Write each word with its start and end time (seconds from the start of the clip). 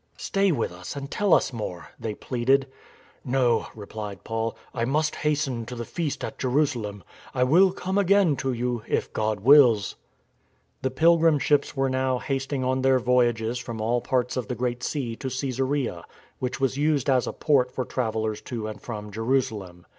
"Stay 0.17 0.51
with 0.51 0.71
us 0.71 0.95
and 0.95 1.11
tell 1.11 1.31
us 1.31 1.53
more," 1.53 1.89
they 1.99 2.15
pleaded." 2.15 2.65
No," 3.39 3.67
replied 3.75 4.23
Paul," 4.23 4.57
I 4.73 4.83
must 4.83 5.17
hasten 5.17 5.63
to 5.67 5.75
the 5.75 5.85
Feast 5.85 6.23
at 6.23 6.39
Jerusalem. 6.39 7.03
I 7.35 7.43
will 7.43 7.71
come 7.71 7.99
again 7.99 8.35
to 8.37 8.51
you, 8.51 8.81
if 8.87 9.13
God 9.13 9.41
wills." 9.41 9.97
The 10.81 10.89
pilgrim 10.89 11.37
ships 11.37 11.77
were 11.77 11.87
now 11.87 12.17
hasting 12.17 12.63
on 12.63 12.81
their 12.81 12.97
voyages 12.97 13.59
from 13.59 13.79
all 13.79 14.01
parts 14.01 14.35
of 14.35 14.47
the 14.47 14.55
Great 14.55 14.81
Sea 14.81 15.15
to 15.17 15.27
Cassarea, 15.27 16.03
which 16.39 16.59
was 16.59 16.77
used 16.79 17.07
as 17.07 17.27
a 17.27 17.31
port 17.31 17.71
for 17.71 17.85
travellers 17.85 18.41
to 18.41 18.65
and 18.65 18.81
from 18.81 19.11
Jerusalem. 19.11 19.85